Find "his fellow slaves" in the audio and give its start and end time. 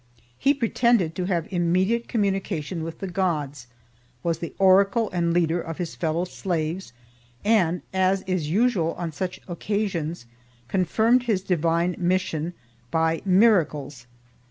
5.77-6.91